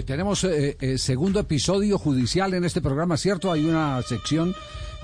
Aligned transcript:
Eh, 0.00 0.02
tenemos 0.02 0.44
eh, 0.44 0.78
eh, 0.80 0.96
segundo 0.96 1.40
episodio 1.40 1.98
judicial 1.98 2.54
en 2.54 2.64
este 2.64 2.80
programa, 2.80 3.18
¿cierto? 3.18 3.52
Hay 3.52 3.66
una 3.66 4.00
sección, 4.00 4.54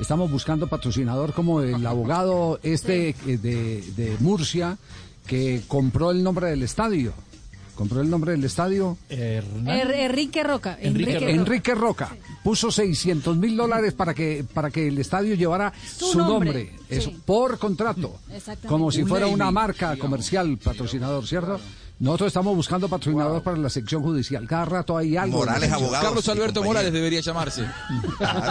estamos 0.01 0.31
buscando 0.31 0.69
patrocinador 0.69 1.35
como 1.35 1.61
el 1.61 1.87
abogado 1.87 2.59
este 2.63 3.11
eh, 3.11 3.37
de, 3.37 3.83
de 3.95 4.17
Murcia 4.21 4.79
que 5.27 5.61
compró 5.69 6.11
el 6.13 6.23
nombre 6.23 6.49
del 6.49 6.63
estadio. 6.63 7.13
Compró 7.75 8.01
el 8.01 8.09
nombre 8.09 8.33
del 8.33 8.45
estadio. 8.45 8.97
Hernán. 9.11 9.77
Er- 9.77 9.91
Enrique 10.07 10.43
Roca. 10.43 10.79
Enrique 10.81 11.11
Enrique, 11.11 11.19
Roca. 11.27 11.31
Enrique 11.31 11.75
Roca 11.75 12.17
puso 12.43 12.71
600 12.71 13.37
mil 13.37 13.55
dólares 13.55 13.93
para 13.93 14.15
que, 14.15 14.47
para 14.55 14.71
que 14.71 14.89
el 14.89 14.97
estadio 14.99 15.35
llevara 15.35 15.75
Su 15.87 16.07
su, 16.13 16.19
nombre, 16.19 16.31
nombre, 16.71 16.73
eso, 16.89 17.11
sí. 17.11 17.21
por 17.27 17.59
contrato, 17.59 18.19
como 18.67 18.91
si 18.91 19.05
fuera 19.05 19.27
una 19.27 19.51
marca 19.51 19.95
comercial 19.99 20.57
patrocinador, 20.57 21.27
¿cierto? 21.27 21.61
Nosotros 21.99 22.27
estamos 22.27 22.55
buscando 22.55 22.91
patrocinador 22.91 23.43
para 23.43 23.57
la 23.57 23.71
sección 23.71 24.03
judicial. 24.03 24.47
Cada 24.47 24.67
rato 24.67 24.99
hay 24.99 25.17
algo. 25.17 25.39
Morales 25.39 25.73
Abogados. 25.73 26.05
Carlos 26.07 26.29
Alberto. 26.29 26.63
Morales 26.63 26.93
debería 26.93 27.21
llamarse. 27.23 27.65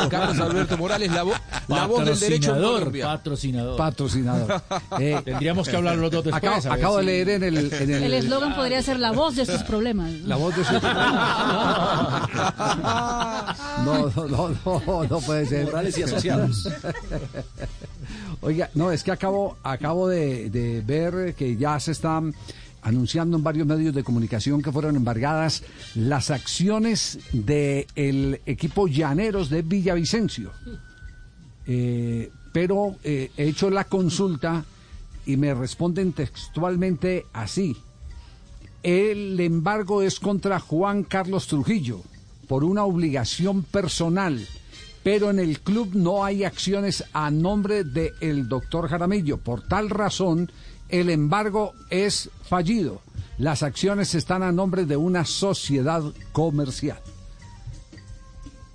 Carlos 0.10 0.40
Alberto 0.40 0.76
Morales, 0.80 1.12
la, 1.12 1.24
vo- 1.24 1.40
la 1.68 1.86
voz 1.86 2.04
del 2.06 2.20
derecho 2.20 2.56
en 2.56 2.56
Patrocinador, 2.56 2.80
Colombia. 2.80 3.06
patrocinador. 3.06 3.78
Patrocinador. 3.78 4.62
Eh, 5.00 5.22
Tendríamos 5.24 5.68
que 5.70 5.76
hablar 5.76 5.98
los 5.98 6.10
dos 6.10 6.24
después. 6.24 6.44
acabo 6.66 6.74
acabo 6.74 6.98
de 6.98 7.04
leer 7.04 7.30
en 7.30 7.44
el... 7.44 7.58
en 7.74 7.90
el- 7.92 8.04
El 8.06 8.14
eslogan 8.16 8.56
podría 8.56 8.82
ser 8.82 8.98
la 9.00 9.12
voz 9.12 9.36
de 9.36 9.46
sus 9.46 9.62
problemas. 9.64 10.10
La 10.26 10.38
voz 10.38 10.56
de 10.56 10.64
su... 10.64 10.74
No, 13.86 14.10
no, 14.16 14.28
no, 14.28 14.82
no, 14.86 15.04
no 15.04 15.20
puede 15.20 15.46
ser. 15.46 15.66
Morales 15.66 15.98
y 15.98 16.04
asociados. 16.04 16.68
Oiga, 18.42 18.70
no, 18.74 18.92
es 18.92 19.04
que 19.04 19.12
acabo, 19.12 19.58
acabo 19.64 20.08
de, 20.08 20.50
de 20.50 20.82
ver 20.86 21.36
que 21.36 21.56
ya 21.58 21.80
se 21.80 21.92
están 21.92 22.34
anunciando 22.86 23.36
en 23.36 23.44
varios 23.44 23.66
medios 23.66 23.96
de 23.96 24.04
comunicación 24.04 24.62
que 24.62 24.72
fueron 24.72 24.96
embargadas 24.96 25.64
las 25.96 26.30
acciones 26.30 27.18
del 27.34 28.40
equipo 28.46 28.88
Llaneros 28.88 29.50
de 29.50 29.64
Villavicencio. 29.64 30.52
Eh, 31.66 32.32
pero 32.54 32.96
eh, 33.04 33.32
he 33.38 33.48
hecho 33.48 33.72
la 33.72 33.86
consulta 33.86 34.64
y 35.26 35.36
me 35.36 35.56
responden 35.56 36.14
textualmente 36.14 37.26
así. 37.34 37.76
El 38.84 39.40
embargo 39.40 40.04
es 40.04 40.20
contra 40.20 40.60
Juan 40.60 41.04
Carlos 41.06 41.48
Trujillo 41.48 42.04
por 42.48 42.64
una 42.64 42.84
obligación 42.84 43.64
personal, 43.64 44.48
pero 45.06 45.30
en 45.30 45.38
el 45.38 45.60
club 45.60 45.92
no 45.94 46.26
hay 46.26 46.44
acciones 46.46 47.04
a 47.14 47.30
nombre 47.30 47.84
del 47.84 48.50
doctor 48.50 48.90
Jaramillo. 48.90 49.38
Por 49.38 49.62
tal 49.62 49.92
razón, 49.92 50.52
el 50.90 51.12
embargo 51.12 51.76
es 51.92 52.32
fallido. 52.42 53.02
Las 53.38 53.62
acciones 53.62 54.16
están 54.16 54.42
a 54.42 54.52
nombre 54.52 54.86
de 54.88 54.98
una 54.98 55.24
sociedad 55.24 56.02
comercial. 56.32 56.98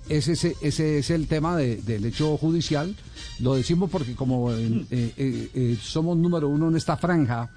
Ese, 0.07 0.55
es 0.61 1.09
el 1.09 1.27
tema 1.27 1.57
de- 1.57 1.77
del 1.81 2.05
hecho 2.05 2.37
judicial. 2.37 2.95
Lo 3.39 3.55
decimos 3.55 3.89
porque 3.89 4.15
como 4.15 4.53
eh, 4.53 4.85
eh, 4.89 5.49
eh, 5.53 5.77
somos 5.81 6.15
número 6.15 6.47
uno 6.47 6.69
en 6.69 6.77
esta 6.77 6.95
franja, 6.95 7.49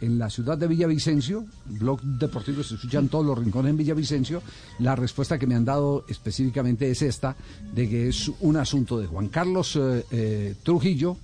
en 0.00 0.18
la 0.18 0.30
ciudad 0.30 0.56
de 0.56 0.66
Villavicencio, 0.66 1.44
Blog 1.66 2.00
Deportivo 2.02 2.62
se 2.62 2.74
escuchan 2.74 3.08
todos 3.08 3.24
los 3.24 3.38
rincones 3.38 3.70
en 3.70 3.76
Villavicencio, 3.76 4.42
la 4.78 4.96
respuesta 4.96 5.38
que 5.38 5.46
me 5.46 5.54
han 5.54 5.64
dado 5.64 6.04
específicamente 6.08 6.90
es 6.90 7.02
esta, 7.02 7.36
de 7.74 7.88
que 7.88 8.08
es 8.08 8.30
un 8.40 8.56
asunto 8.56 8.98
de 8.98 9.06
Juan 9.06 9.28
Carlos 9.28 9.76
eh, 9.76 10.04
eh, 10.10 10.54
Trujillo, 10.62 11.16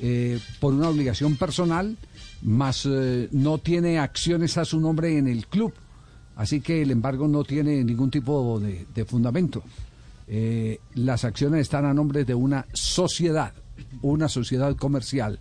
eh, 0.00 0.38
por 0.60 0.74
una 0.74 0.88
obligación 0.88 1.36
personal, 1.36 1.96
más 2.42 2.86
no 2.86 3.58
tiene 3.58 3.98
acciones 3.98 4.58
a 4.58 4.64
su 4.64 4.78
nombre 4.78 5.16
en 5.16 5.26
el 5.26 5.46
club. 5.46 5.72
Así 6.36 6.60
que 6.60 6.82
el 6.82 6.90
embargo 6.90 7.26
no 7.26 7.44
tiene 7.44 7.82
ningún 7.82 8.10
tipo 8.10 8.60
de, 8.60 9.04
fundamento. 9.06 9.62
Las 10.94 11.24
acciones 11.24 11.62
están 11.62 11.86
a 11.86 11.94
nombre 11.94 12.26
de 12.26 12.34
una 12.34 12.66
sociedad, 12.74 13.54
una 14.02 14.28
sociedad 14.28 14.76
comercial. 14.76 15.40